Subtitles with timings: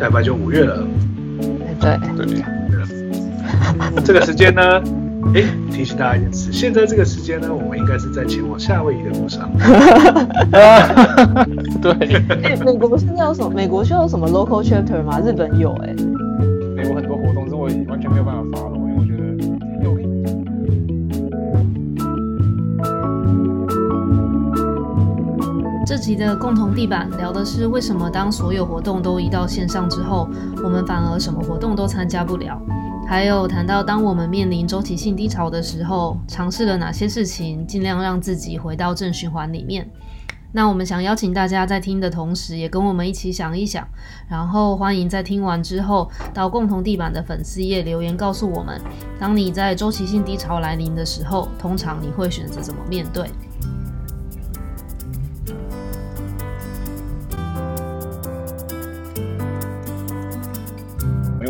[0.00, 0.82] 下礼拜就五月了。
[1.78, 2.42] 对对对。
[4.02, 4.82] 这个时间呢，
[5.34, 9.50] 哎，提醒大家一件事，现在这个时间呢，我们应该是在前往夏威夷的路上。
[11.82, 11.92] 对。
[12.42, 13.50] 哎，美国现在有什么？
[13.50, 15.20] 美国需要什么 local chapter 吗？
[15.20, 15.94] 日本有哎。
[16.74, 18.39] 美国很多活动，是我完全没有办法
[26.00, 30.26] 集的共同地板聊的是为什么当所有活动都移到线上之后，
[30.64, 32.60] 我们反而什么活动都参加不了。
[33.06, 39.88] 还有谈到当我们面临周期性低潮的时候，尝试了哪些事情，尽量让自己回到正循环里面。
[40.52, 43.86] 那我们想邀请大家在听的同时，也跟我们一起想一想，
[44.28, 48.80] 然后欢迎在听完之后到共同地板的粉丝页留言告诉我们，
[49.18, 53.28] 当你在周期性低潮来临的时候，通常你会选择怎么面对？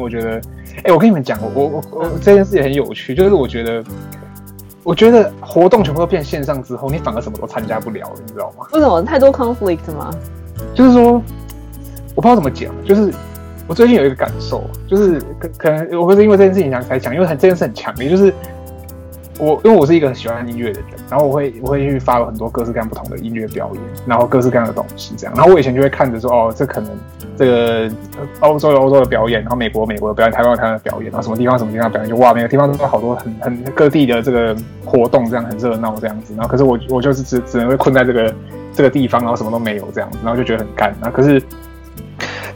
[0.01, 0.37] 我觉得，
[0.79, 3.85] 哎、欸，我跟你们讲，我我我这件事也很有趣，就是我觉得，
[4.83, 8.67] 我觉得活动全部都变线上之后，你反而什么都参加不了了，你知道吗？
[8.73, 9.03] 为什么？
[9.03, 10.11] 太多 conflict 吗？
[10.75, 11.23] 就是说，
[12.15, 13.13] 我不知道怎么讲，就是
[13.67, 18.33] 我最近有一个感受，就是可可能我不是因为这件事情想才讲，因为很这件事很强烈，就是。
[19.41, 25.35] 我因为我是一个很喜欢音乐的人，然后我会我会去发了很多各式各样不同的音乐表演，然后各式各样的东西这样。
[25.35, 26.91] 然后我以前就会看着说，哦，这可能
[27.37, 27.91] 这个
[28.41, 36.35] 欧洲有欧洲的表演，然后美国美国的表演，台湾有台湾的表演，然后什么地方什么地方的表演，就哇，每个地方都有好多很很各地的这个活动，这样很热闹这样子。
[36.35, 38.35] 然后可是我我就是只只能会困在这个
[38.73, 40.95] 这个地方，然后什么都没有这样子，然后就觉得很干。
[41.01, 41.43] 然后可是。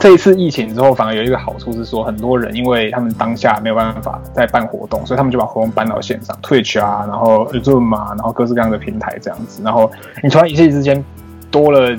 [0.05, 9.63] 这一次疫情之后，反而有一个好处是说，很多人因为他们当下没有办法在办活动，所以他们就把活动搬到线上，Twitch 啊，然后 Zoom 啊，然后各式各样的平台这样子。
[9.63, 9.91] 然后
[10.23, 11.03] 你突然一夕之间
[11.51, 11.99] 多了，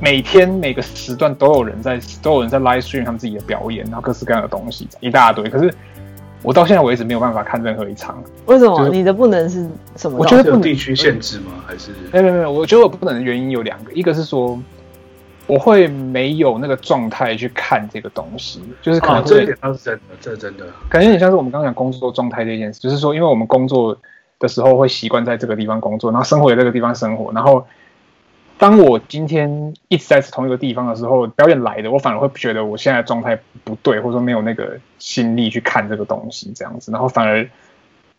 [0.00, 5.50] 每天每个时段都有人在都有人在 live stream 他们自己的表演，然后各式各样的东西一大堆。
[5.50, 5.74] 可是
[6.44, 8.22] 我到现在为止没有办法看任何一场。
[8.46, 8.78] 为什么？
[8.78, 10.16] 就是、你的不能是什么？
[10.16, 11.54] 我觉得有地区限制吗？
[11.66, 12.52] 还是没有没有没有？
[12.52, 14.56] 我觉得我不能的原因有两个，一个是说。
[15.48, 23.98] 我会没有那个状态去看这个东西，就是可能、哦、这一点倒是真的，这真的感觉很像是我们刚刚讲工作状态这件事，就是说，因为我们工作
[24.38, 27.66] 的时候会习惯在这个地方工作，然后生活在这个地方生活，然后
[28.56, 37.46] 当我今天一直在同一个地方的时候，表演来的，我反而会觉得我现在状态不对，或者说没有那个心力去看这个东西这样子，然后反而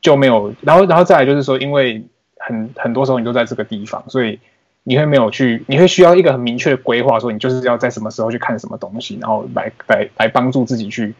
[0.01, 2.03] 就没有，然后然后再来就是说，因为
[2.37, 4.37] 很很多时候你都在这个地方，所以。
[4.85, 11.13] 你会没有去，你会需要一个很明确的规划，说你就是要在什么时候去看什么东西，然后来来来帮助自己去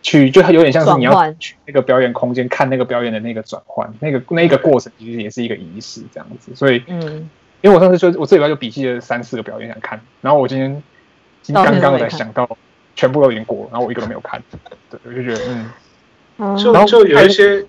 [0.00, 6.54] 去，就有点像是你要去那个表演空间看那个表演的那个转换，那个那个过程其实也是一个仪式这样子。
[6.54, 7.28] 所以，嗯，
[7.60, 10.82] 因为我上次就我这礼拜就笔记了三四个表演想看，然后我今天
[11.42, 12.48] 今天刚刚才想到
[12.96, 14.42] 全部都已经过了，然后我一个都没有看，
[14.90, 15.70] 对，我就觉得
[16.38, 17.66] 嗯，就就有一些。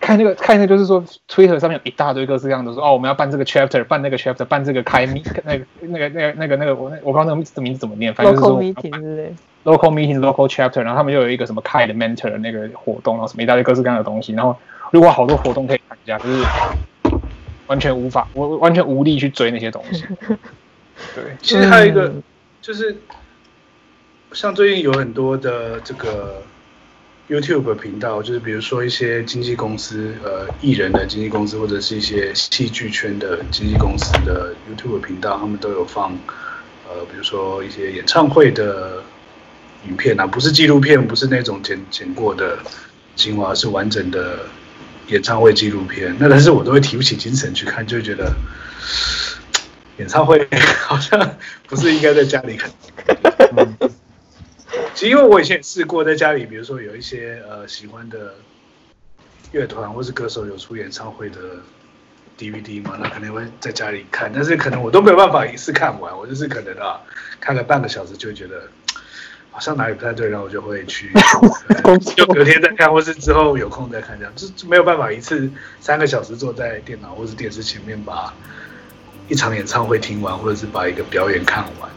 [0.00, 9.34] 看那个，看那个，就是说，Twitter 上面有一大堆各式各样的说，哦，我们要办这个 chapter，办那个 chapter，办这个开 meet， 那个、那个、那个、那个、那个，我我不知道那个名字怎么念，反正就是说 local meeting 之类
[9.64, 14.56] ，local meeting，local chapter，然后他们又有一个什么开的 mentor 那个活动，然后什么一大堆各式各样的东西，然后
[14.90, 16.42] 如果好多活动可以参加，就是
[17.66, 20.04] 完全无法，我完全无力去追那些东西。
[21.14, 22.10] 对，其实还有一个，
[22.62, 22.96] 就是
[24.32, 26.42] 像最近有很多的这个。
[27.30, 36.10] YouTube 频道就是比如说一些经纪公司，呃，艺人的经纪公司或者是一些戏剧圈的经纪公司的 YouTube 频道，他们都有放，
[36.88, 39.00] 呃，比如说一些演唱会的
[39.88, 42.58] 影片啊，不是纪录片，不是那种剪剪过的
[43.14, 44.40] 精华，是完整的
[45.06, 46.12] 演唱会纪录片。
[46.18, 48.34] 那但是我都会提不起精神去看，就会觉得
[49.98, 50.48] 演唱会
[50.84, 51.36] 好像
[51.68, 52.68] 不是应该在家里看。
[54.94, 58.34] 其实因为我以前也试过在家里，比如说有一些呃喜欢的
[59.52, 61.38] 乐团或是歌手有出演唱会的
[62.38, 67.00] DVD 嘛，那可能会在家里看，但是可能我都没有办法一次看完，我就是可能啊
[67.40, 68.68] 看个半个小时就觉得
[69.50, 71.10] 好像哪里不太对，然后我就会去
[72.16, 75.50] 就隔天再看，或是之后有空再看，这样就没有办法一次
[75.80, 78.34] 三个小时坐在电脑或是电视前面把
[79.28, 81.90] 一场演唱会听完，或者是把一个表演看完。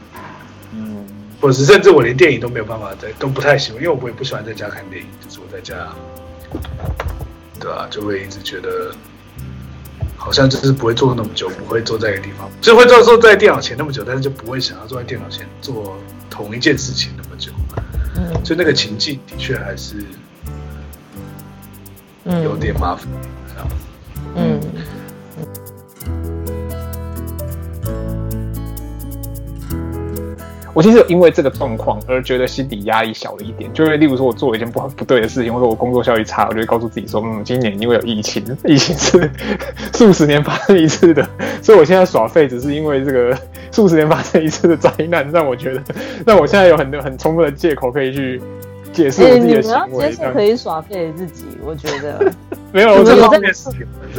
[1.43, 5.75] 或者是甚至我连电影都没有办法在，都不太喜欢，因为我也不喜欢在家看电影，就是我在家，
[7.59, 8.95] 对啊，就会一直觉得
[10.15, 15.97] 好像就是不会坐那么久，不会坐在一个地方，就会坐坐在电脑前那么久，但是就不会想要坐在电脑前做
[16.29, 17.51] 同一件事情那么久。
[18.15, 19.97] 嗯，所以那个情境的确还是
[22.23, 23.05] 有点麻烦。
[24.37, 24.61] 嗯。
[30.73, 39.29] 我其实有因为这个状况而觉得心理压力小了一点，就是例如说我做了一件不好不对的事情，或者我工作效率差，我就会告诉自己说，嗯，今年因为有疫情，疫情是
[39.93, 41.27] 数十年发生一次的，
[41.61, 43.37] 所以我现在耍废只是因为这个
[43.71, 45.83] 数十年发生一次的灾难，让我觉得，
[46.25, 48.41] 让我现在有很多很充分的借口可以去
[48.91, 49.77] 解释我自己的行为。
[49.77, 52.33] 欸、你要接受可以耍废的自己，我觉得
[52.73, 53.53] 没有，我这方面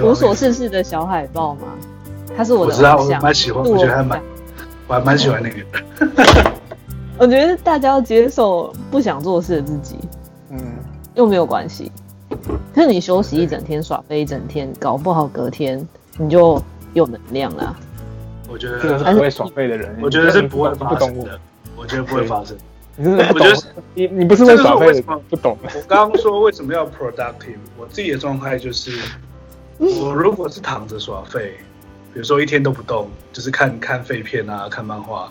[0.02, 1.62] 无所事事的小海豹吗？
[2.36, 4.20] 他是我的偶像，我知道，我蛮喜欢，我觉得还蛮。
[4.86, 6.52] 我还蛮喜欢那个的，
[7.18, 9.96] 我觉得大家要接受不想做事的自己，
[10.50, 10.60] 嗯，
[11.14, 11.90] 又没有关系。
[12.74, 15.86] 可是你休息一整天，耍废一整天，搞不好隔天
[16.18, 17.74] 你就有能量了。
[18.48, 21.40] 我觉得这个是不会耍废的人，我觉得是不会发生的。
[21.76, 22.56] 我觉得不会发生。
[22.96, 23.48] 你是不懂？
[23.94, 25.02] 你你不是会耍废？
[25.30, 25.56] 不懂。
[25.62, 27.56] 我刚刚说为什么要 productive？
[27.78, 28.92] 我自己的状态就是，
[29.78, 31.54] 我如果是躺着耍废。
[32.14, 35.30] 比如说一天都不动，就是看看废片啊，看漫画，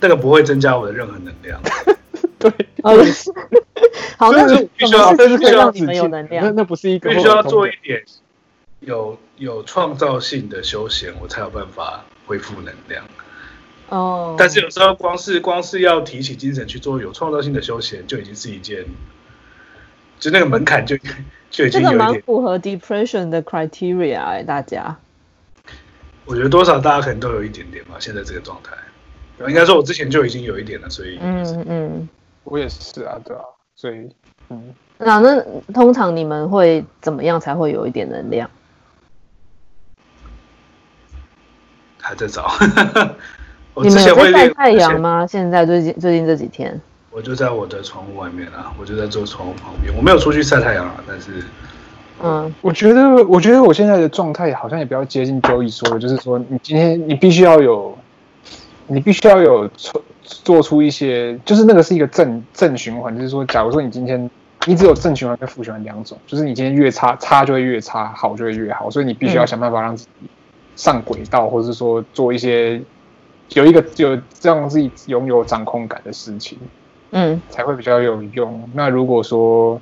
[0.00, 1.58] 那个不会增加我的任何能量。
[2.38, 2.50] 对，
[4.18, 6.44] 好，那是必须要，必须要你们有能量。
[6.44, 8.02] 那那不是一个必须要做一点
[8.80, 13.04] 有有创造性的休闲，我才有办法恢复能量。
[13.88, 14.34] 哦。
[14.36, 18.84] 但是有时候光是光是要提起精神去做有创造性的休闲，就已经是一件，
[20.18, 20.96] 就那个门槛就
[21.50, 21.90] 就已经有点。
[21.90, 24.98] 这个蛮符合 depression 的 criteria 哎、欸，大家。
[26.26, 28.72] 我觉得多少大家可能都有一点点吧，现在这个状态，
[29.48, 32.08] 应该说我之前就已经有一点了，所以嗯嗯，
[32.42, 33.42] 我也是啊，对啊，
[33.76, 34.08] 所以
[34.48, 35.40] 嗯，那那
[35.72, 38.50] 通常你们会怎么样才会有一点能量？
[42.00, 42.50] 还在找，
[43.82, 45.24] 你们有在晒太阳吗？
[45.26, 46.80] 现在最近最近这几天，
[47.10, 51.44] 我就在我的窗户外面啊，我就在坐窗户旁边，我没有出去晒太阳啊，但是。
[52.22, 57.96] 嗯，我觉得，我觉得我现在的状态好像也比较接近 Joey 说的，就是说，你今天你必须要有，
[58.86, 64.30] 你必须要有做做出一些，就是那个是一个正正循环，就是说，假如说你今天
[64.64, 70.10] 你只有正循环跟负循环两种，就是你今天越差差就会越差，好就会越好，所以你必须要想办法让自己
[70.74, 72.80] 上轨道，或者是说做一些
[73.50, 76.56] 有一个有让自己拥有掌控感的事情，
[77.10, 78.70] 嗯，才会比较有用。
[78.72, 79.78] 那如果说。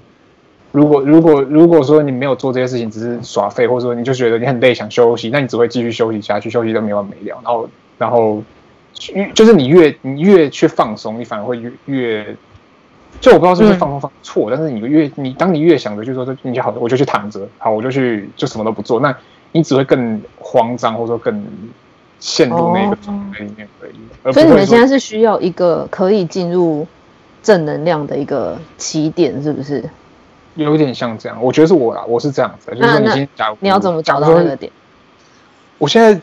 [0.75, 7.38] 如果如果如果说你没有做这些事情，只是耍废，或者说你就觉得你很累想休息，那你只会继续休息下去，休息都没完没了。
[7.44, 8.43] 然后然后，
[9.35, 12.37] 就是你越你越去放松，你反而会越越，
[13.21, 19.17] 就我不知道是不是放松放错，但是你越你当你越想着就说你就好，我就去躺着，好，我就去就什么都不做，那
[19.53, 21.41] 你只会更慌张，或者说更
[22.19, 24.32] 陷入那个状态里面而已。
[24.32, 26.85] 所以你们现在是需要一个可以进入
[27.44, 29.85] 正能量的一个起点，是不是？
[30.54, 34.70] 有点像这样，我觉得是我啦，我是这样子，就是说你先假如你要怎么找到那个点？
[35.78, 36.20] 我现在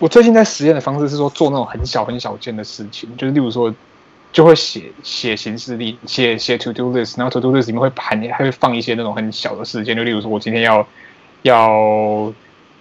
[0.00, 3.72] 我最近在实验的方式是说做那种很小很小件的事情，就是例如说
[4.32, 10.86] 就会写写行事历，写写 to do list，然后 to do list 里面会盘还会放一些那种很小的事件，就例如说我今天要
[11.42, 12.32] 要，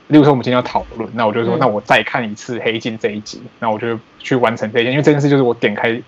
[0.07, 6.01] 例如说我们今天要讨论，那我就说、嗯、那我再看一次黑镜这一集，那我就去完成这一件，因为这件事就是我点开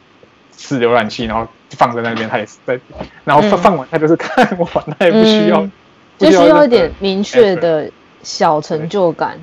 [0.59, 1.47] 是浏览器，然后。
[1.77, 2.79] 放在那边，他也是在，
[3.23, 5.71] 然后放放完，他就是看完，他也不需要，嗯、
[6.17, 7.87] 就需要一点明确的
[8.23, 9.37] 小成就感。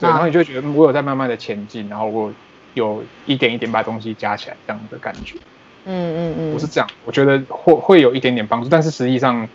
[0.00, 2.32] 对，然后你就会觉得我有在慢慢的前进，然后我
[2.72, 5.36] 有一点一点把东西加起来这样的感觉。
[5.84, 9.46] 嗯嗯嗯，我是这样，我觉得会会有一点点帮助，但是实际上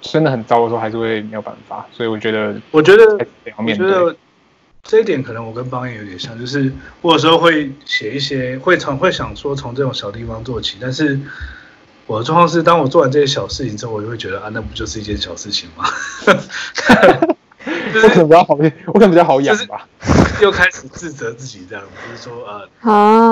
[0.00, 1.84] 真的很糟的时候，还是会没有办法。
[1.90, 3.26] 所以我觉得，我觉得，
[3.56, 4.14] 我觉得。
[4.84, 11.18] 这一点可能我跟邦彦有点像，就是我有时候会写一些，会常会想说从这种小地方做起，但是
[12.06, 15.84] 我的状况是，当我做完这些小事情之后，我就会觉得啊，那不就是一件小事情吗？
[17.94, 18.54] 就是、我可能比较好，
[18.88, 19.88] 我可能比较好养吧。
[20.42, 22.68] 又开始自责自己这样，就是说呃，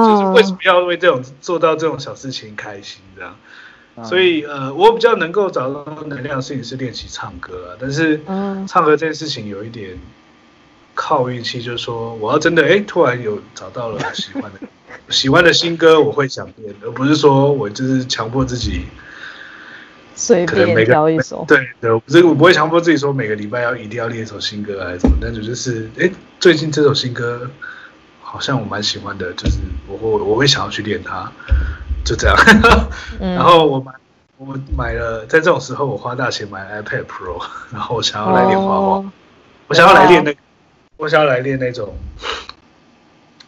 [0.08, 3.36] 就是为什么要为这种做到这种小事情开心这样？
[4.08, 8.22] 所以呃，我比较能够找到能量的事情是练习唱歌啊，但是
[8.66, 9.98] 唱歌这件事情有一点。
[11.12, 14.60] 靠运气，就是说，我要真的哎，突然有找到了喜欢的
[15.12, 18.86] 喜欢的新歌，我会想练，而不是说我就是强迫自己
[20.14, 21.44] 随便挑一首。
[21.46, 27.50] 对对，我不是我不会强迫自己说每个礼拜要一定要练一首新歌还是什么，但是就是哎，最近这首新歌
[28.22, 31.30] 好像我蛮喜欢的，就是我会我会想要去练它，
[32.04, 32.36] 就这样。
[33.20, 33.92] 然后我买
[34.38, 39.04] 我买了，在这种时候我花大钱买 iPad Pro，然后我想要来练画画，
[39.68, 40.38] 我想要来练那个。
[41.02, 41.96] 我想要来练那种，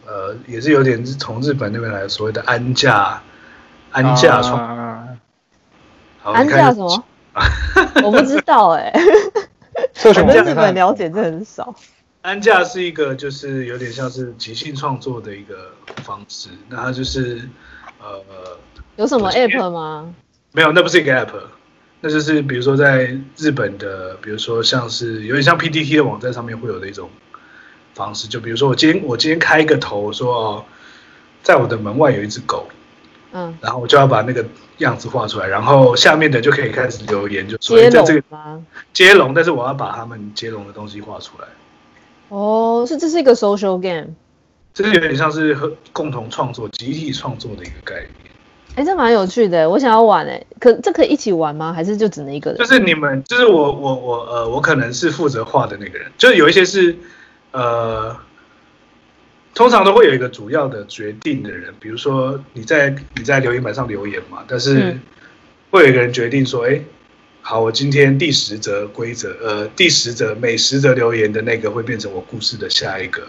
[0.05, 3.23] 呃，也是有点从日本那边来的所谓的安架，
[3.91, 5.17] 安架创，
[6.21, 7.05] 安架什么？
[8.03, 9.01] 我不知道哎、欸，
[10.03, 11.73] 我对日本了解真的很少。
[12.23, 15.71] 安架是一个，就是有点像是即兴创作的一个
[16.03, 16.49] 方式。
[16.67, 17.47] 那它就是，
[18.01, 18.21] 呃，
[18.97, 20.13] 有什么 app 吗？
[20.51, 21.31] 没有，那不是一个 app，
[22.01, 27.09] 那就是比如说在日本的，比如说像是有点像 PPT 的网站上面会有的一种
[27.95, 30.65] 方式，就比如说我今天我今天开一个头说哦，
[31.41, 32.67] 在我的门外有一只狗，
[33.31, 34.45] 嗯，然后我就要把那个
[34.77, 38.63] 样子画出来，然后下面的就可以开始留言，就说接龙吗？
[38.93, 41.47] 接龙，但是我要把他们接龙的东西画出来。
[42.29, 44.07] 哦，是这是一个 social game。
[44.73, 48.09] 这个有点像是和共同创作、集体创作的一个概念。
[48.75, 51.71] 哎，这蛮有趣的，我想要玩哎，可这可以一起玩吗？
[51.71, 52.57] 还是就只能一个人？
[52.57, 56.11] 就是你们，就是我，我，我，呃，我可能是负责画的那个人。
[56.17, 56.93] 就是有一些是，
[57.55, 58.17] 呃，
[59.53, 64.97] 通常都会有一个主要的决定的人，比如说你在你在留言板上留言嘛，但是
[65.71, 66.81] 会有一个人决定说，哎，
[67.41, 73.21] 好，我今天第十则规则，呃，第十则每十则留言的那个会变成我故事的下一个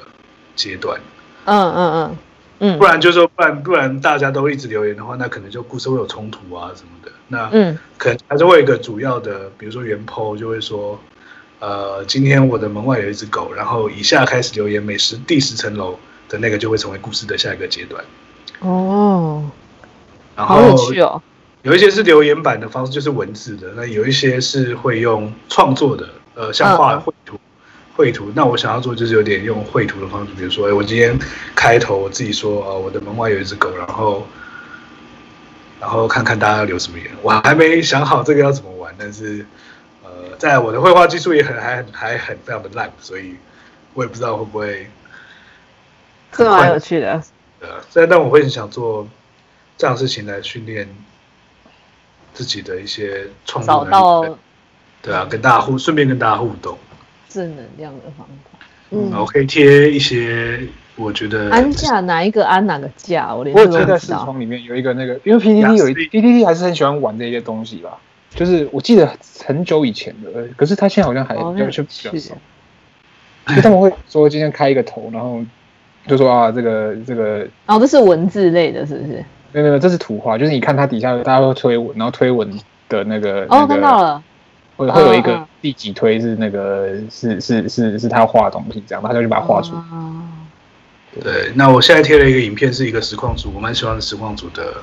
[0.56, 1.00] 阶段。
[1.44, 2.16] 嗯嗯嗯
[2.58, 7.12] 嗯，不然就是说，不然不然大家都一直留言的话，那可能就故事会有冲突啊什么的。
[7.28, 10.98] 那嗯，可能还是会有一个主要的，比如说原 po 就会说，
[11.58, 15.98] 呃，今天我的门外有一只狗，然后以下开始留言，每十第十层楼
[16.28, 18.04] 的那个就会成为故事的下一个阶段。
[18.60, 19.50] 哦，
[20.36, 21.22] 然后好有趣哦。
[21.62, 27.38] 有一些是留言版的方式，就是文字的；那有一些是会用创作的，呃，像画绘图。
[27.96, 31.18] 绘图，那我想要做就是有点用绘图的方式，比如说，哎，我今天
[31.54, 34.26] 开头我自己说，呃，我的门外有一只狗，然后，
[35.80, 39.44] 然后看看大家要留什么言，我还没想好这个要怎么玩，但是，呃，
[40.38, 43.36] 在我的绘画技术也很还还很非常的烂，所以
[43.94, 44.88] 我也不知道会不会，
[46.32, 47.22] 这蛮有趣的，
[47.60, 49.06] 呃，但但我会很想做
[49.76, 50.88] 这样的事情来训练
[52.34, 54.36] 自己的一些创作能力，
[55.02, 56.76] 对啊，跟大家互顺便跟大家互动。
[57.28, 58.58] 正能量的方法，
[58.90, 67.98] 嗯，我可以贴一些，我觉得安价哪一个安哪个价，我连我在视窗里面有一个那个，因为 PDD 有一 PDD 还是很喜欢玩这些东西吧，
[68.30, 69.10] 就是我记得
[69.44, 72.34] 很久以前的，可是他现在好像还要求比较少，
[73.54, 75.40] 就他们会说今天开一个头，然后
[76.06, 79.24] 就说啊这个这个， 哦，这是文字类的，是不是？
[79.52, 82.50] 没有没有，这是图画，就是你看它底下大家会推文，然后推文
[82.88, 84.22] 的那个哦，看到了。
[84.76, 89.80] 会会有一个第几推是那个是是是是他画的东西这样，他就去把它画出来。
[91.18, 94.74] 对，那我现在贴了一个影片，是一个实况组，我蛮喜欢实况组的，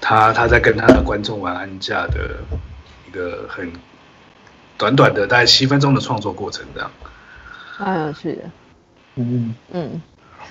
[0.00, 2.36] 他他在跟他的观众玩安家的
[3.06, 3.70] 一个很
[4.76, 6.90] 短短的大概七分钟的创作过程这样。
[7.78, 8.42] 蛮有趣的。
[9.16, 10.02] 嗯嗯，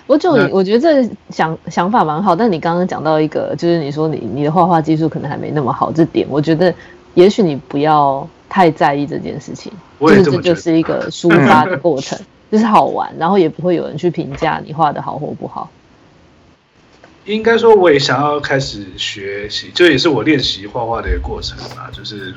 [0.06, 6.74] 我就我觉得这想想法蛮好，但你刚刚讲到一个，就是你说你你的画画技术可能还没那么好，这点我觉得
[7.14, 8.28] 也许你不要。
[8.50, 12.18] 太在意这件事情，就是这就是一个 抒发的过程，
[12.50, 15.70] 就是好玩，然后也不会有人去评价你画的好或不好。
[17.28, 21.92] 应该说，我也想要开始学习，这也是我练习画画的一个过程啊。
[21.92, 22.34] 就是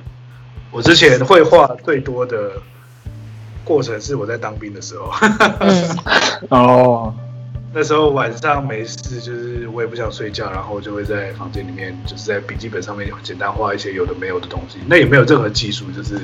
[0.70, 2.52] 我之前绘画最多的
[3.64, 5.12] 过程是我在当兵的时候。
[5.60, 5.98] 嗯，
[6.50, 7.14] 哦。
[7.72, 14.78] 那时候晚上没事，就是我也不想睡觉，然后就会在房间里面，就是在笔记本上面简单画一些有的没有的东西。
[14.88, 16.18] 那也没有任何技术，就是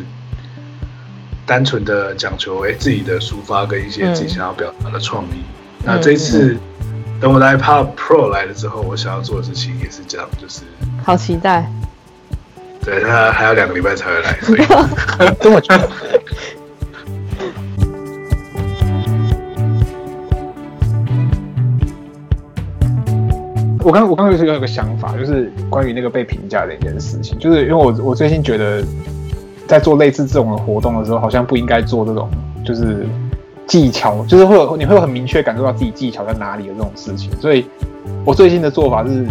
[1.46, 5.36] 单纯的讲求哎自己的抒发跟一些自己想要表达的创意。
[5.36, 6.56] 嗯、那这一次
[7.20, 10.62] 等我的 iPad Pro 来了之后，我想要做的事情也是这样，就是
[11.02, 11.70] 好期待。
[12.84, 14.60] 对，他还要两个礼拜才会来， 所以。
[23.82, 28.84] 我刚我刚刚就是有一个想法，就是关于那个被评价的一件事情，就是因为我我最近觉得，
[29.68, 32.28] 在做类似这种的活动的时候，好像不应该做这种
[32.64, 33.06] 就是
[33.66, 37.30] 技巧，就是会有你会有很明确感受到自己技巧在哪里的这种事情。
[37.40, 37.66] 所以，
[38.24, 39.26] 我最近的做法是，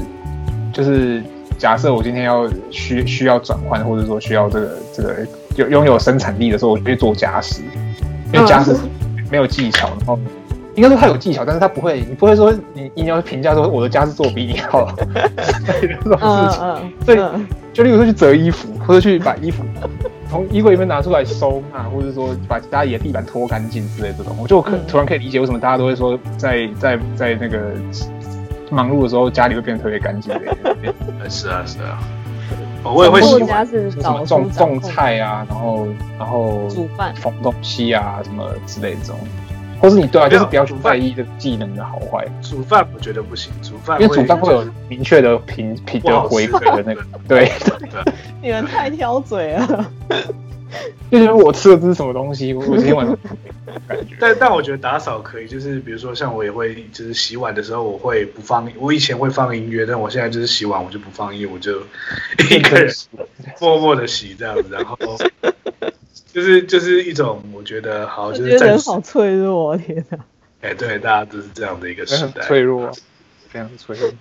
[0.73, 1.23] 就是
[1.57, 5.15] 假设我今天要需需要转换，或者说需要这个这个
[5.55, 7.61] 有拥有生产力的时候，我就会做家事，
[8.33, 8.75] 因为家事
[9.31, 10.19] 没有技巧，然后。
[10.75, 14.93] 应该说他有技巧，但是他不会，你不会说你你要评价说我的家事做比你好，
[15.65, 16.93] 这种事情。
[17.05, 17.17] 所以
[17.71, 19.63] 就例如说去折衣服，或者去把衣服
[20.35, 27.71] 从衣柜里面拿出来收纳，或者说把家里的地板拖干净之类这种，我就可突然可以理解为什么大家都会说在在在那个
[28.69, 30.33] 忙碌的时候家里会变得特别干净。
[31.29, 31.97] 是啊是啊，
[32.83, 35.87] 我也会喜欢什么种种菜啊，然后
[36.19, 39.17] 然后煮饭、缝东西啊什么之类这种。
[39.85, 42.25] 或是你对啊，就是比较在意这个技能的好坏。
[42.41, 47.51] 煮饭我觉得不行，煮饭因为煮饭会有明确的评评的回馈的那个，对。
[48.41, 49.91] 你们太挑嘴了。
[51.09, 53.15] 就觉得我吃的这是什么东西，我今天晚上
[53.87, 54.15] 感觉。
[54.19, 61.79] 但但我觉得打扫可以，就是比如说像我也会，就是洗碗的时候我会不放，我以前会放音乐，但我现在就是洗碗我就不放音乐，我就
[62.49, 62.91] 一个人
[63.61, 64.97] 默默的洗这样子，然后
[66.33, 70.17] 就是就是一种我觉得好，就是人好脆弱，天哪！
[70.61, 72.91] 哎，对，大家都是这样的一个时代，脆弱，
[73.49, 74.11] 非常脆弱。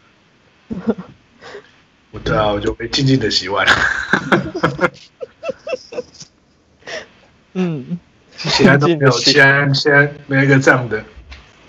[2.11, 3.67] 我对啊，我就被静静的洗碗。
[7.55, 7.99] 嗯，
[8.37, 11.05] 其他都没有，现在现在没有一个这样的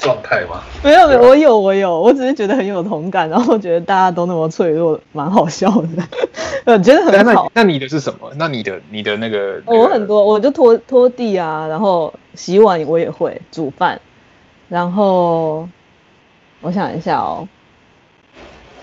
[0.06, 0.62] 状态吗？
[0.84, 5.88] 没有没有，我有我有，我只是觉得很有同感，然后觉得大家都那么脆弱，蛮好笑的。
[6.66, 7.52] 我觉得很好。
[7.54, 8.32] 那你的是什么？
[8.38, 9.62] 那你的你的那个？
[9.66, 14.00] 我很多，我就拖拖地啊，然后洗碗我也会，煮饭，
[14.70, 15.68] 然后
[16.62, 17.48] 我想一下哦，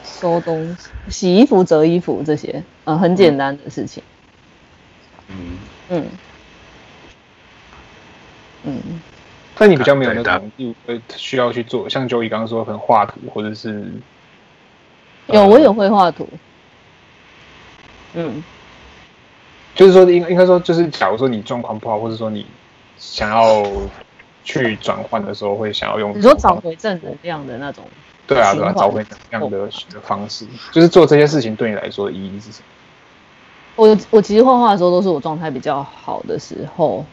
[0.04, 4.02] 收东西、洗衣服、折衣服这些，嗯，很简单的事情。
[5.28, 5.36] 嗯
[5.88, 6.04] 嗯。
[8.64, 8.80] 嗯，
[9.62, 10.50] 那你比较没有那种
[10.86, 13.92] 呃需要去做，像 Joey 刚刚说，可能画图或者是
[15.28, 16.28] 有，我也会画图。
[18.14, 18.42] 嗯，
[19.76, 22.44] 就是说应应该说就是，假如说你状况不好，或者说你
[22.96, 23.64] 想要
[24.42, 27.84] 去转换的时候，会想要用你说找回正能量的那种，
[28.26, 32.64] 对啊对啊，找回能量的的方式，就是做这些事情对你来说的意义是什么？
[33.76, 37.06] 我我其实画画的时候都是我状态比较好的时候。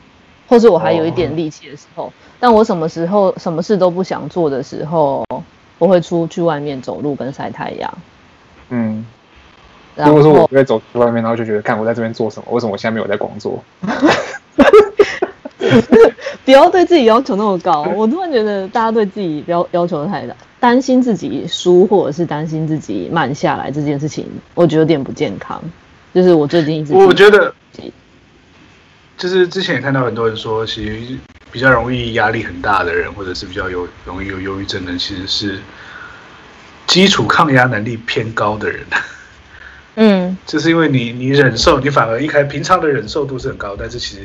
[0.49, 5.23] 或是我还有一点力气的时候，但我什么时候什么事都不想做的时候，
[5.77, 7.97] 我会出去外面走路跟晒太阳。
[8.69, 9.05] 嗯，
[9.95, 13.63] 如果说我在走去外面，然后就觉得看我在这边做什么，为什么我现在没有在工作？
[16.43, 17.83] 不要对自己要求那么高。
[17.95, 24.25] 我突然觉得大家对自己要要求太大，担心自己输或者是担心自己慢下来这件事情，
[24.55, 25.61] 我觉得有点不健康。
[26.11, 27.53] 就是我最近一直我觉得。
[29.19, 31.17] 就是之前也看到很多人说，其实
[31.51, 35.59] 比较容易压力很大的人，或者是比较有容易有忧郁症的人，其实是
[36.87, 38.85] 基础抗压能力偏高的人。
[39.95, 44.21] 嗯，就是因为你你忍受，你反而一开平常的忍受度是很高，但是其实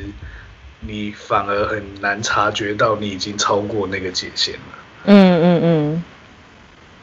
[0.79, 4.59] 你反而很难察觉到你已经超过那个界限了。
[5.07, 6.03] 嗯嗯嗯，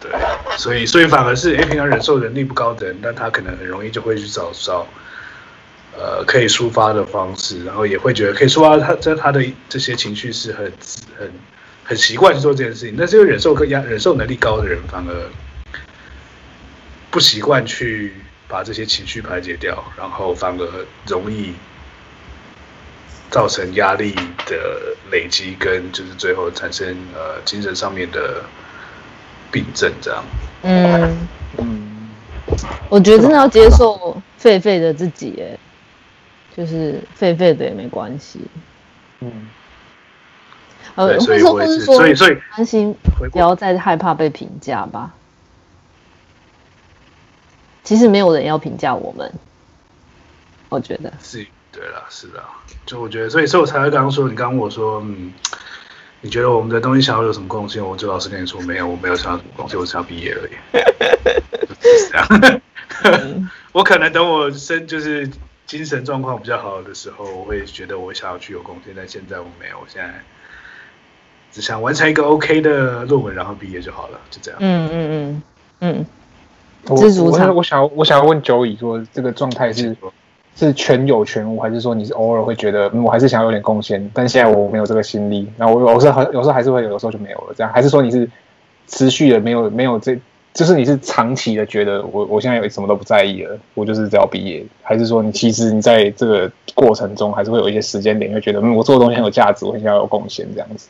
[0.01, 0.11] 对，
[0.57, 4.87] 所以所以反而是哎，平常忍受能力不高的人，但他可能很容易就会去找找。
[5.95, 10.73] 呃，可以抒发的方式，然后也会觉得可以抒发他在他的这些情绪是很
[11.19, 11.31] 很
[11.85, 12.97] 很习惯去做这件事情。
[12.99, 15.31] 但是，因为忍受更压忍受能力高的人，反而
[17.11, 18.15] 不习惯去
[18.49, 21.53] 把这些情绪排解掉，然后反而容易
[23.31, 24.15] 造成压力
[24.47, 28.43] 的累积，跟就是最后产生呃精神上面的
[29.51, 30.25] 病症这样。
[30.63, 31.29] 嗯
[31.59, 32.09] 嗯，
[32.89, 35.59] 我觉得真的要接受狒狒的自己，哎。
[36.55, 38.41] 就是废废的也没关系，
[39.21, 39.49] 嗯，
[40.97, 42.95] 呃，所以说，所以，所以担心
[43.33, 45.15] 不要再害怕被评价吧。
[47.83, 49.33] 其实没有人要评价我们，
[50.69, 52.45] 我觉得是，对了，是的，
[52.85, 55.33] 就我觉得，所以，所以我才会刚刚说，你刚刚问我说，嗯，
[56.21, 57.83] 你觉得我们的东西想要有什么贡献？
[57.83, 60.53] 我就老实跟你说，没有，我没有想要什么贡献，我只要毕业而已，
[61.81, 62.61] 就是这样。
[63.05, 65.27] 嗯、我可能等我升就是。
[65.73, 70.13] 精神状况比较好的时候，我会觉得我想要去有贡献，但现在我没有，我现在
[71.51, 74.61] 只想完成一个 OK 的论文，然后毕业就好了，就这样。
[74.61, 75.43] 嗯嗯嗯
[75.81, 76.07] 嗯。
[76.89, 79.97] 我我我想要我想要问 Joey 说，这个状态是
[80.55, 88.29] 是全有全无，还是说你是偶尔会觉得，嗯，我还是想要有点贡献，但现在我没有这个心力，然后我有时候有时候还是会有，有时候就没有了，这样，还是说你是
[88.89, 90.21] 持续的没有没有这？
[90.55, 100.89] 就是你是长期的觉得我我现在有什么都不在意了，我就是只要毕业，还是说你其实你在这个过程中还是会有一些时间点会觉得，嗯，我做的东西很有价值，我很想要有贡献这样子。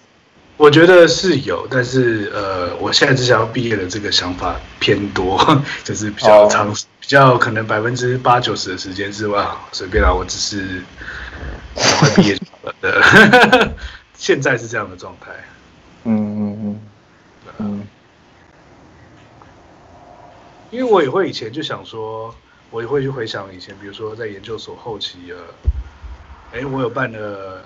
[0.57, 5.39] 我觉得是有，但是呃，我现在只想要毕业的这个想法偏多，
[5.83, 10.83] 就是比较长，哦、比较可能百分之八九十的时间是哇，随便啦，我只是
[11.75, 13.73] 快毕业了。
[14.15, 15.31] 现在是这样的状态。
[16.05, 16.81] 嗯嗯嗯
[17.59, 17.83] 嗯。
[20.73, 22.35] 因为我也会以前就想说，
[22.71, 25.37] 我也会去回想以前，比如说在研究所后期啊，
[26.51, 27.63] 哎，我有办了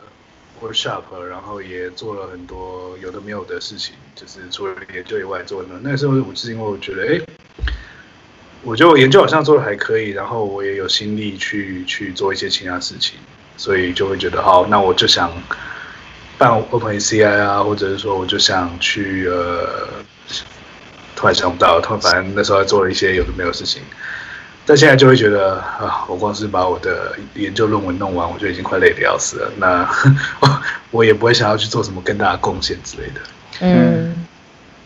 [0.60, 5.68] workshop，然后也做了很多有的没有的事情，就是除了研究以外做的。
[5.82, 7.20] 那时候我是因为我觉得，哎，
[8.64, 13.20] 我觉得我研究好像做的还可以，然后我也有心力去去做一些其他事情，
[13.56, 15.32] 所以就会觉得，好，那我就想
[16.36, 19.88] 办 OpenACI 啊，或者是说我就想去呃。
[21.16, 23.82] 突然想不到，突然反正那时候还做了一些有的没有的事情，
[24.66, 29.52] 但现在就会觉得啊，我光是把我的研究论文弄完，我就已经快累得要死了。
[29.56, 29.88] 那
[30.92, 33.20] 我也不会想要去做什么更大的贡献之类的。
[33.60, 34.26] 嗯，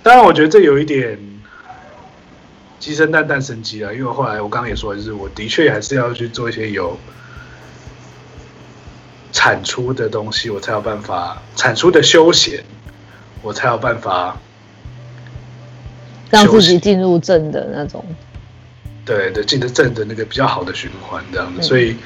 [0.03, 1.19] 当然，我觉得这有一点
[2.79, 3.93] 鸡生蛋，蛋生鸡啊。
[3.93, 6.99] 因为后来我刚刚也说，就是我的确还是要去做一些有
[9.33, 12.63] 产出的东西，我才有办法产出的休闲，
[13.43, 14.37] 我才有办法
[16.31, 18.05] 让自己进入正的那种。
[19.05, 21.97] 对对，进得正的那个比较好的循环这样子，嗯、所以，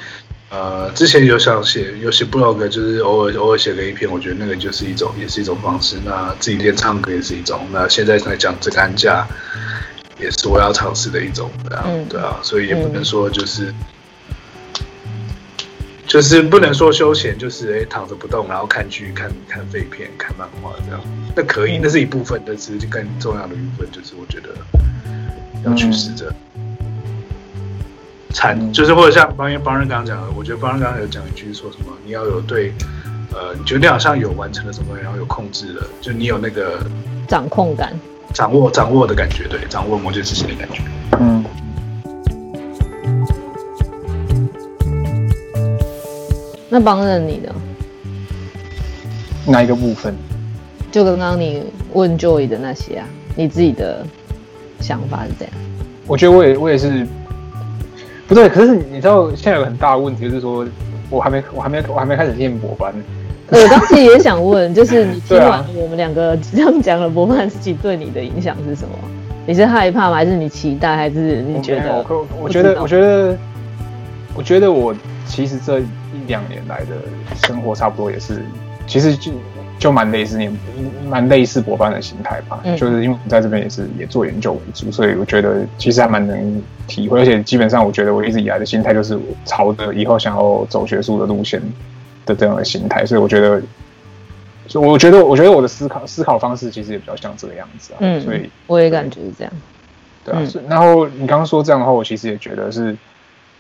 [0.49, 5.97] 呃，之前有想写，有写 blog，就是偶尔偶尔写个一篇，我觉得那个就是一种，也是一种方式。
[6.05, 7.67] 那自己练唱歌也是一种。
[7.73, 9.27] 那现在来讲这个安家，
[10.19, 13.75] 也是我要尝试的一种，这样、嗯、对啊，所以也不能说就是，嗯、
[16.14, 21.00] 就是不能说休闲，就是哎躺着不动，然后看剧、看看废片、看漫画这样，
[21.35, 24.50] 那可以，那是一部分，但是更重要的一部分就是我觉得
[25.64, 26.33] 要去试着。
[28.33, 32.72] 产就是或者像方方人刚刚讲的，我觉得方人刚刚有讲一句说什么，你要有对，
[33.33, 36.79] 呃，你觉得你好像有完成了什么，然后有控制了，就你有那个
[37.27, 37.92] 掌控感，
[38.33, 40.81] 掌握掌握的感觉，对，掌握魔界之心的感觉。
[41.18, 41.44] 嗯。
[46.75, 47.55] 那帮人你呢
[49.47, 50.13] 哪一个部分？
[50.91, 53.07] 就刚刚你问 Joy 的那些啊，
[53.37, 54.05] 你自己的
[54.81, 55.57] 想法是怎样？
[56.05, 57.07] 我觉得我也我也是。
[58.27, 60.67] 不对，可是你知道现在有个很大的问题，就是说
[61.11, 62.93] 我还没我还没我还没开始念博班。
[63.51, 68.99] 我当时也想问，就是你 听完我们两个这样讲了博班自己，对你的影响是什么？
[69.47, 70.17] 你是害怕吗？
[70.17, 70.97] 还是你期待？
[70.97, 72.05] 还是你觉得？
[72.09, 73.39] 我我觉得我觉得
[74.35, 74.93] 我觉得我
[75.25, 75.85] 其实这一
[76.27, 76.97] 两年来的
[77.47, 78.45] 生活差不多也是，
[78.87, 79.33] 其实就。
[79.77, 80.49] 就蛮类似，你
[81.09, 82.61] 蛮类似博班的心态吧。
[82.63, 87.21] 嗯、就是因为我在这边也是也做研究为主，所以我觉得其实还蛮能体会。
[87.21, 91.61] 而且基本上，我觉得我一直以来的心态就是朝着以后想要走学术的路线
[92.25, 93.05] 的这样的心态。
[93.05, 93.61] 所以我觉得，
[94.69, 97.99] 所以我觉得，我觉得我的思考思考方式其实也比较像这个样子啊。
[98.01, 99.53] 嗯，所以我也感觉是这样。
[100.25, 102.97] 对啊，嗯、然后你刚刚说这样的话，我其实也觉得是，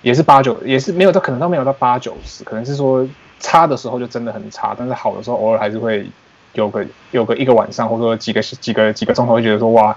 [0.04, 3.04] 也是八九，也是没有到可能都没有到八九十，可能是说。
[3.40, 6.06] 差的时候就真的很差，但是好的时候偶尔还是会
[6.54, 9.94] 有个有个一个晚上，或者说几个几个几个钟头，会觉得说哇，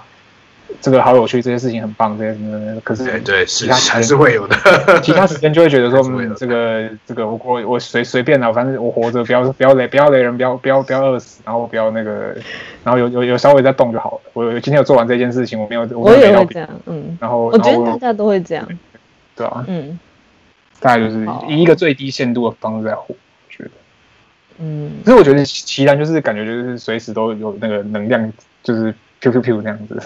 [0.82, 2.78] 这个好有趣，这些事情很棒，这些什么？
[2.84, 5.00] 可是对对，其他还是会有的。
[5.00, 12.34] 其他时间就会觉得说， 嗯，这个这个我我我随随便啦，反正我活着，不要不要累，不要累人，不要不要不要饿死，然后不要那个，
[12.84, 14.30] 然后有有有稍微在动就好了。
[14.34, 17.16] 我今天有做完这件事情，我没有，我也会这样，嗯。
[17.18, 18.68] 然后我觉得大家都会这样，
[19.38, 19.98] 对啊，嗯，
[20.80, 23.14] 大概就是以一个最低限度的方式在活。
[24.60, 28.32] 嗯，可是我觉得奇然就是感觉就是随时都有那个能量，
[28.64, 30.02] 就是 Q Q Q 那样子。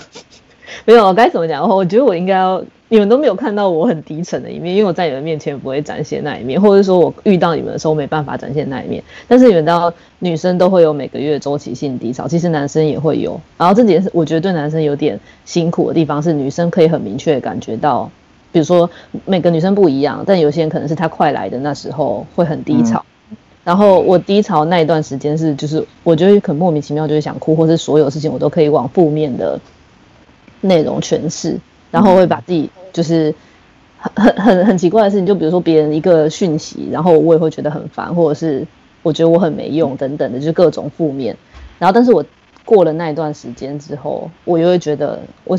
[0.85, 1.67] 没有，该怎么讲？
[1.67, 9.03] 我觉得我应该要，你们都没有看到我很低沉的一面，因为我在你们面前不会展现那一面，或者说我遇到你们的时候没办法展现那一面。
[9.27, 13.41] 但是你们知道，女生都会有每个月周期性低潮，其实男生也会有。
[13.57, 18.11] 然后这点是我觉得对男生有点辛苦的地方，是女生可以很明确的感觉到，
[18.53, 18.89] 比如说
[19.25, 23.05] 每个女生不一样，但有些人可能是她快来的那时候会很低潮。
[23.31, 29.57] 嗯然后我低潮那一段时间是，就是我就会很莫名其妙，就会想哭，或是所有事情我都可以往负面的
[30.63, 31.57] 内容诠释，
[31.93, 33.33] 然后会把自己就是
[33.99, 38.67] 很很很很奇怪的事情，就比如说别人一个讯息，然后我也会觉得很烦，或者是
[39.05, 41.37] 我觉得我很没用等等的，就是各种负面。
[41.79, 42.25] 然后，但是我
[42.65, 45.57] 过了那一段时间之后，我又会觉得我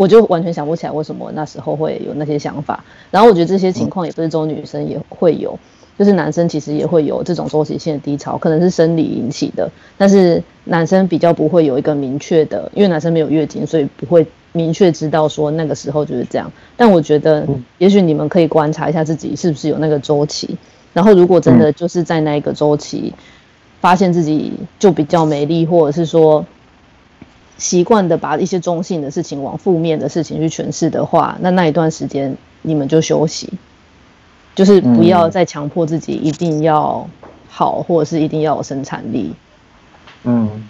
[0.00, 2.82] 我就完全想不起来为什么那时候会有那些想法。
[3.10, 5.58] 然后我觉得这些情况也不是只有女生也会有。
[5.98, 16.50] 就是男生其实也会有这种周期性的低潮，可能是生理引起的，但是男生比较不会有一个明确的，因为男生没有月经，所以不会明确知道说那个时候就是这样。
[16.74, 20.56] 但我觉得，也许你们可以观察一下自己是不是有那个周期，
[20.94, 23.12] 然后如果真的就是在那一个周期，
[23.82, 26.46] 发现自己就比较没力，或者是说
[27.60, 33.52] 习惯的把一些中性的事情往负面的事情去诠释的话，那那一段时间你们就休息。
[34.56, 37.08] 就是不要再强迫自己一定要
[37.48, 39.32] 好，或者是一定要有生产力。
[40.24, 40.68] 嗯，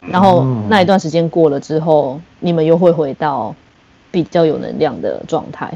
[0.00, 3.54] 然后那一段时间过了之后，你们又会回到
[4.10, 5.72] 比较有能量的状态。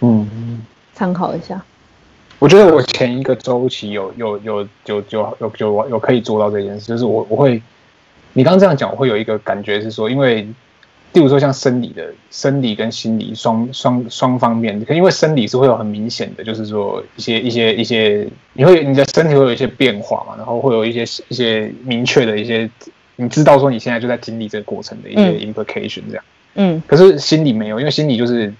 [0.00, 1.62] 嗯，参考一下。
[2.38, 7.62] 我觉得我前一个周期有有有有有有有有可以做到这件事，就是我我会，
[8.32, 10.46] 你刚刚这样讲，我会有一个感觉是说，因为。
[11.12, 22.70] 例如说，像生理的、生理跟心理双双双方面，可因为生理是会有很明显的，就是说一些一些一些，你会你的身体会有一些变化嘛，然后会有一些一些明确的一些，
[23.16, 26.24] 你知道说你现在就在经历这个过程的一些 implication 这样。
[26.54, 28.54] 嗯，可是心理没有，因为心理就是，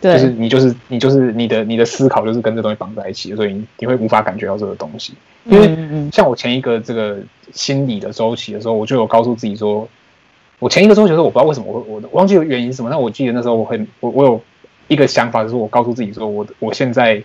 [0.00, 5.14] 对，就是你就是你就是你的你的思考就是跟这东西绑在一起，所以你你会无法感觉到这个东西。
[5.44, 7.18] 因为像我前一个这个
[7.52, 9.88] 心理的周期的时候，我就有告诉自己说，
[10.58, 14.40] 我前一个周期的时候，我不知道为什么我我忘记原因是什么，但我记得那时候我很我我有
[14.88, 17.22] 一个想法，就是我告诉自己说，我我现在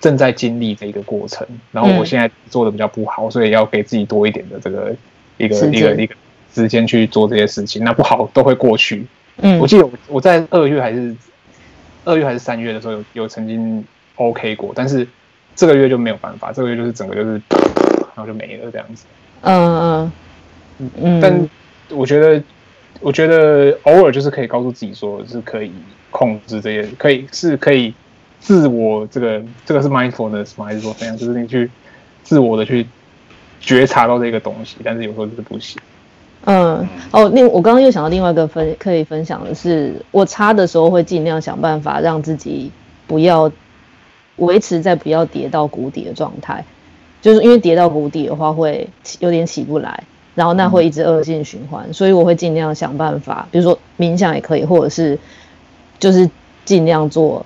[0.00, 4.94] 正在经历这个过程，然后我现在做的比较不好，所以要给自己多一点的这个
[5.36, 6.14] 一个一个一个
[6.54, 9.06] 时间去做这些事情，那不好都会过去。
[9.40, 11.14] 嗯，我记得我我在二月还是
[12.08, 13.84] 二月还是三月的时候有有曾经
[14.16, 15.06] OK 过，但是。
[15.56, 17.42] 这个月就没有办法，这个月就是整个就是，
[18.14, 19.06] 然后就没了这样子。
[19.40, 20.12] 嗯
[20.78, 21.20] 嗯嗯。
[21.20, 21.48] 但
[21.90, 22.40] 我觉得，
[23.00, 25.72] 我觉得偶尔就是可以告诉自己说，是可以
[26.12, 27.92] 控制这些，可以是可以
[28.38, 30.66] 自我这个这个是 mindfulness 吗？
[30.66, 31.16] 还是说怎样？
[31.16, 31.68] 就是你去
[32.22, 32.86] 自我的去
[33.58, 35.82] 觉察到这个东西，但是有时候就是不行。
[36.44, 42.70] 嗯哦，另我刚刚又想到另外一个分可以分享的是，我擦的时候会尽量想办法让自己
[43.06, 43.50] 不要。
[44.38, 46.64] 维持在不要跌到谷底的状态，
[47.20, 50.04] 就是因为跌到谷底的话会有点起不来，
[50.36, 55.18] 然后那会一直恶性循环，嗯、所以我会尽量想办法，比如说冥想也可以，或者是
[55.98, 56.30] 就是
[56.64, 57.44] 尽量做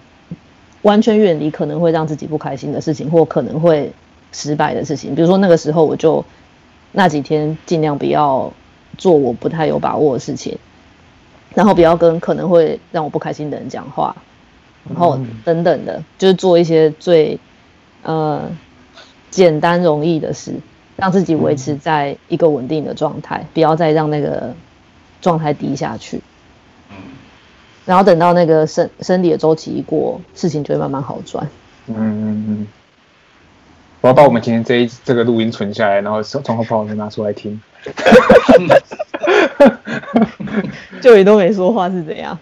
[0.83, 3.90] 完全远离可能会让自己不开心的事情，或可能会
[4.31, 5.14] 失败的事情。
[5.14, 6.22] 比如说那个时候我就
[6.92, 8.52] 那几天尽量不要
[8.98, 10.59] 做我不太有把握的事情，
[11.55, 14.14] 然后不要跟可能会让我不开心的人讲话。
[14.88, 17.38] 然后等等的，就是做一些最
[18.02, 18.50] 呃
[19.31, 20.55] 简单容易的事，
[20.96, 24.52] 让自己维持在一个稳定的状态，不要再让那个
[25.20, 26.20] 状态低下去。
[27.85, 31.48] 然后等到那个生生理的周期一过，事情就会慢慢好转。
[31.87, 32.66] 嗯嗯嗯。
[34.00, 37.62] 我要把我们今天这一这个录音存下来，然后从后把我们拿出来听。
[41.01, 42.38] 就你都没说话是怎样？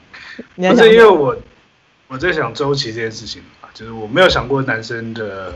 [0.56, 1.36] 不是因为我。
[2.12, 5.54] 我在想周琦这件事情嘛，就是我没有想过男生的，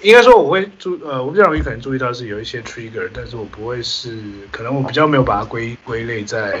[0.00, 6.60] 应该说我会注呃，我比较容易可能注意到是有一些 trigger，但是我不会是，可能我比较没有把它归归类在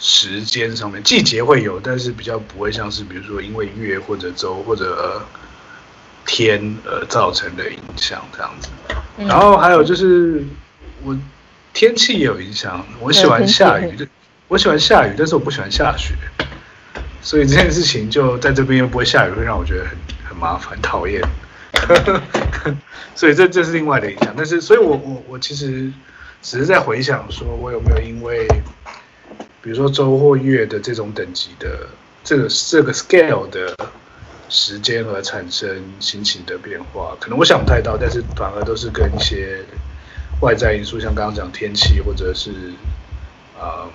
[0.00, 5.24] 时间上面，季节会有，但是比较不会像是比如说因为月或者周或者
[6.26, 8.68] 天而造成的影响这样子。
[9.16, 10.44] 然后还有就是
[11.04, 11.16] 我
[11.72, 14.08] 天气也有影响，我喜欢下雨，
[14.48, 16.14] 我喜欢下雨，但是我不喜欢下雪。
[17.20, 19.96] 所以这件事情就在这边又不会下雨，会让我觉得很
[20.28, 21.22] 很麻烦、很讨厌。
[23.14, 24.34] 所以这这是另外的影响。
[24.36, 25.92] 但是，所以我我我其实
[26.42, 28.48] 只是在回想，说我有没有因为，
[29.62, 31.86] 比如说周或月的这种等级的
[32.24, 33.76] 这个这个 scale 的
[34.48, 37.16] 时间而产生心情的变化。
[37.20, 39.58] 可能我想不太到，但是反而都是跟一些
[40.40, 42.50] 外在因素，像刚刚讲天气，或者是
[43.58, 43.84] 啊。
[43.84, 43.88] 呃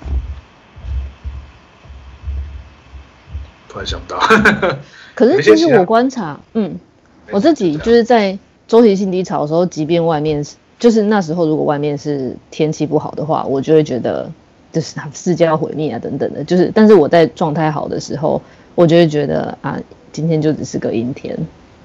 [3.70, 4.18] 突然想不到，
[5.14, 6.80] 可是其实我观察，嗯，
[7.32, 14.32] 我自己就是在周期性低潮的时候，即便外面是，就是那时候如果外面是天气不好的话，我就会觉得
[14.72, 16.44] 就是世界要毁灭啊等等的。
[16.44, 18.42] 就是，但是我在状态好的时候，
[18.76, 19.80] 我就会觉得啊，
[20.12, 21.38] 今天就只是个阴天，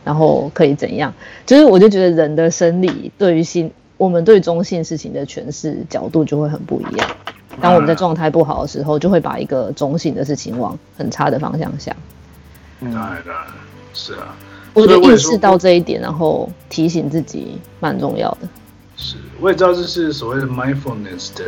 [0.04, 1.12] 然后可以怎样？
[1.46, 7.10] 就是我就觉得人的生理对于心，我们对中性事情的诠释角度就会很不一样。
[7.60, 11.94] 当我们在状态不好的时候，就会把一个中性的事情往很差的方向想。
[12.80, 13.46] 当然，当然，
[13.92, 14.34] 是啊。
[14.74, 18.48] 我觉得意识到这一点，然后提醒自己蛮重要的。
[18.96, 21.44] 是，我也知道这是所谓的 mindfulness 的，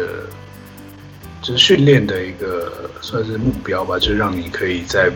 [1.45, 5.11] 就是训练的一个算是目标吧，就是让你可以在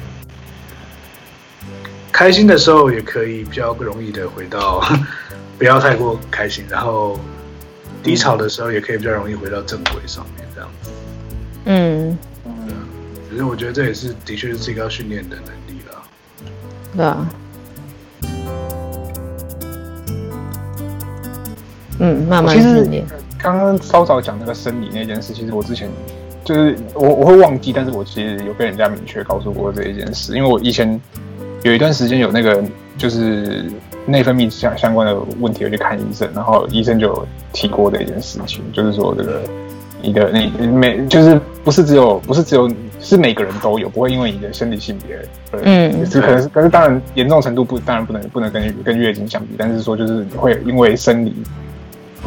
[2.13, 4.79] 开心的时候，也可以比较容易的回到
[5.57, 7.19] 不要太过开心，然后
[8.03, 10.47] 低潮的时候，也可以比较容易回到正轨上面。
[11.65, 12.53] 嗯，嗯，
[13.31, 16.03] 其实我觉得这也是的确是一个要训练的能力了。
[16.95, 17.29] 对啊。
[22.01, 23.07] 嗯，慢慢训练。
[23.39, 25.89] 刚刚稍早讲那个生理那件事，其实我之前
[26.45, 31.01] 就是我我会忘记，但是我其实有被人家明确告诉过这一件事，因为我以前
[31.63, 32.63] 有一段时间有那个
[32.97, 33.65] 就是
[34.07, 39.43] 内分泌相相关的问题，我去看医生，然后医生就提过这一件事情，就是说这个。
[40.01, 42.71] 你的你每就是不是只有不是只有
[43.01, 45.19] 是每个人都有，不会因为你的生理性别，
[45.65, 51.35] 嗯，是可能是，可是当然严重程度不当然不能不能跟跟月经相比，但是说就是会因为生理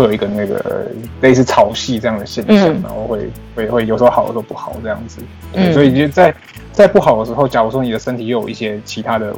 [0.01, 0.87] 会有一个那个
[1.21, 5.21] 类似潮汐这样的现象，然后会会会有时候好，有时候不好这样子，
[5.53, 6.33] 对，所以就在
[6.71, 9.33] 在不好的时候，假如说你的身体又有一些其他的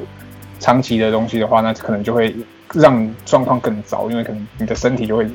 [0.59, 2.35] 长期的东西的话，那可能就会
[2.73, 5.27] 让状况更糟，因为可能你的身体就会。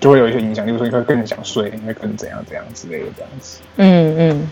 [0.00, 3.60] 就会有一些影响，比如说你会更想睡，你会更怎样怎样之类的这样子。
[3.76, 4.48] 嗯嗯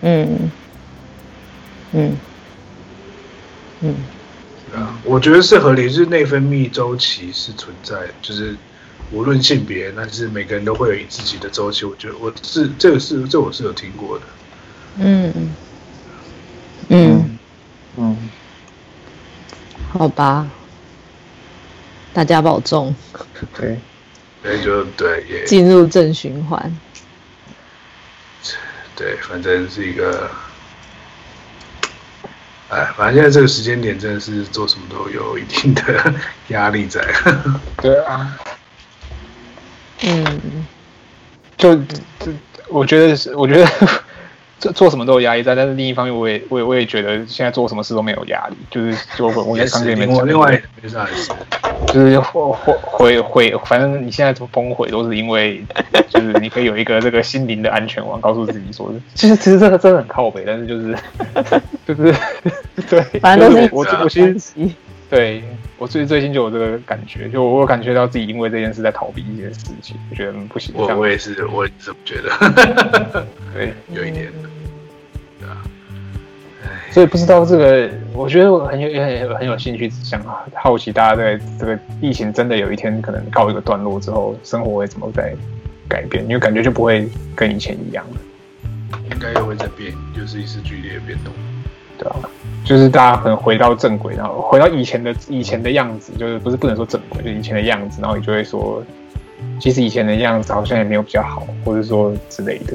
[0.00, 0.50] 嗯
[1.92, 2.16] 嗯
[3.82, 3.94] 嗯，
[4.74, 8.56] 啊，我觉得是合理，就是内分泌周期是存在，就是
[9.12, 11.84] 无论性别，但是每个人都会有自己的周期。
[11.84, 14.24] 我觉得我是这个是这我是有听过的。
[14.98, 15.54] 嗯嗯
[16.88, 17.38] 嗯，
[17.96, 18.30] 嗯，
[19.92, 20.48] 好吧，
[22.12, 22.94] 大家保重。
[23.56, 23.78] 对。
[24.42, 26.80] 那，就对，也进入正循环。
[28.96, 30.30] 对，反正是一个，
[32.68, 36.14] 哎，反正现在这个时间点真的是做什么都有一定的
[36.48, 37.06] 压力在。
[37.82, 38.38] 对啊。
[40.04, 40.64] 嗯。
[41.56, 42.32] 就就
[42.68, 43.66] 我觉得是，我觉得
[44.58, 51.30] 做做什么都有压力在，但是另一方面，我也我也我也觉得现在做什么事都没有压力，就是就我我在刚里面讲，另外没啥事。
[51.88, 55.62] 就是毁毁毁毁，反正你现在怎么崩毁都是因为，
[56.08, 60.96] 就是你可以有一个这个心灵的安全网，告诉自己说，其实其实这个真的很靠北，但是就是
[61.86, 62.14] 就是
[62.88, 64.36] 对，反正都是我我其实
[65.10, 65.42] 对
[65.76, 70.72] 我最最近就有这个感觉，就我感觉到自己因为这件事在逃避一些事情，我觉得不行。
[70.76, 74.32] 我我也是，我也是觉得， 对，有一点。
[76.92, 80.20] 所以不知道这个，我觉得我很有很有很有兴趣，想
[80.54, 85.32] 好奇大家在这个疫情真的有一天可能告一个段落之后，生活会怎么在
[85.88, 86.24] 改变？
[86.24, 89.00] 因为感觉就不会跟以前一样了。
[89.08, 91.32] 应该又会在变，就是一次剧烈的变动。
[91.96, 92.28] 对啊，
[92.64, 98.82] 就是大家可能回到正轨，然后回到以前的以前的样子，就是不是不能说正轨，就以前的样子，然后你就会说，
[99.58, 102.74] 其实以前的样子好像也没有比较好，或者说之类的。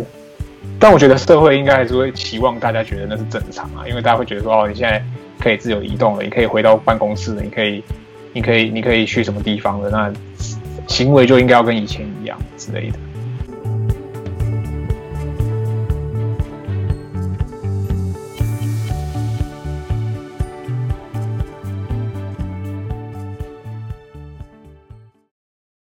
[0.80, 5.02] 但我觉得社会应该还是会期望大家觉得那是正常啊，因为大家会觉得说哦，你现在
[5.40, 7.84] 可以自由移动了，你可以回到办公室了，你可以，
[8.34, 10.12] 你可以，你可以去什么地方了，那
[10.88, 12.98] 行为就应该要跟以前一样之类的。